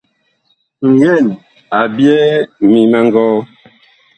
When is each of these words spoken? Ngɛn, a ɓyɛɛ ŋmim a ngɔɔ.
Ngɛn, 0.91 1.25
a 1.77 1.79
ɓyɛɛ 1.95 2.31
ŋmim 2.65 2.93
a 2.97 2.99
ngɔɔ. 3.07 3.35